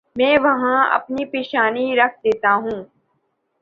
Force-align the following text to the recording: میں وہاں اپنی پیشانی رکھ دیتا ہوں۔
میں 0.15 0.37
وہاں 0.37 0.79
اپنی 0.93 1.25
پیشانی 1.25 1.95
رکھ 1.95 2.17
دیتا 2.23 2.53
ہوں۔ 2.55 2.83